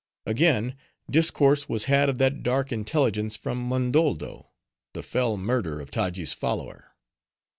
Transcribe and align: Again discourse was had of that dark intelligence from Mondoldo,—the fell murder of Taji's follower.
Again 0.25 0.75
discourse 1.11 1.69
was 1.69 1.83
had 1.83 2.09
of 2.09 2.17
that 2.17 2.41
dark 2.41 2.71
intelligence 2.71 3.35
from 3.35 3.59
Mondoldo,—the 3.69 5.03
fell 5.03 5.37
murder 5.37 5.79
of 5.79 5.91
Taji's 5.91 6.33
follower. 6.33 6.95